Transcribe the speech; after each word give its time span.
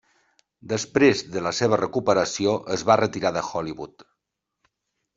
Després 0.71 1.21
de 1.35 1.43
la 1.49 1.53
seva 1.59 1.79
recuperació 1.83 2.57
es 2.79 2.87
va 2.91 2.99
retirar 3.05 3.37
de 3.39 3.47
Hollywood. 3.53 4.09